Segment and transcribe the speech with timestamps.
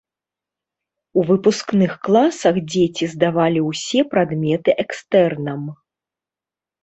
[1.19, 5.61] У выпускных класах дзеці здавалі ўсе прадметы экстэрнам.